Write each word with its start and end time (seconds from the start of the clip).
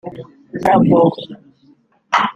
Labo 0.63 1.03